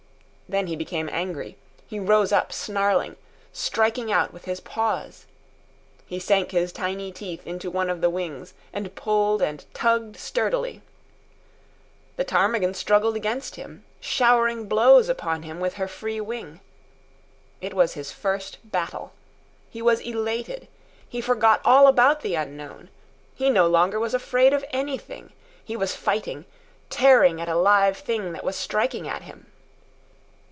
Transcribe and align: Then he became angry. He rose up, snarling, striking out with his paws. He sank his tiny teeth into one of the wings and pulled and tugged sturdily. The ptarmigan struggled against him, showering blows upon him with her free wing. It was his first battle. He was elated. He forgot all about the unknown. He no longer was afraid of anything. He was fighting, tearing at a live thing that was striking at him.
Then 0.51 0.67
he 0.67 0.75
became 0.75 1.07
angry. 1.13 1.55
He 1.87 1.97
rose 1.97 2.33
up, 2.33 2.51
snarling, 2.51 3.15
striking 3.53 4.11
out 4.11 4.33
with 4.33 4.43
his 4.43 4.59
paws. 4.59 5.25
He 6.05 6.19
sank 6.19 6.51
his 6.51 6.73
tiny 6.73 7.09
teeth 7.13 7.47
into 7.47 7.71
one 7.71 7.89
of 7.89 8.01
the 8.01 8.09
wings 8.09 8.53
and 8.73 8.93
pulled 8.93 9.41
and 9.41 9.63
tugged 9.73 10.17
sturdily. 10.17 10.81
The 12.17 12.25
ptarmigan 12.25 12.73
struggled 12.73 13.15
against 13.15 13.55
him, 13.55 13.85
showering 14.01 14.67
blows 14.67 15.07
upon 15.07 15.43
him 15.43 15.61
with 15.61 15.75
her 15.75 15.87
free 15.87 16.19
wing. 16.19 16.59
It 17.61 17.73
was 17.73 17.93
his 17.93 18.11
first 18.11 18.57
battle. 18.69 19.13
He 19.69 19.81
was 19.81 20.01
elated. 20.01 20.67
He 21.07 21.21
forgot 21.21 21.61
all 21.63 21.87
about 21.87 22.23
the 22.23 22.35
unknown. 22.35 22.89
He 23.35 23.49
no 23.49 23.67
longer 23.67 24.01
was 24.01 24.13
afraid 24.13 24.51
of 24.51 24.65
anything. 24.71 25.31
He 25.63 25.77
was 25.77 25.95
fighting, 25.95 26.43
tearing 26.89 27.39
at 27.39 27.47
a 27.47 27.55
live 27.55 27.95
thing 27.95 28.33
that 28.33 28.43
was 28.43 28.57
striking 28.57 29.07
at 29.07 29.21
him. 29.21 29.45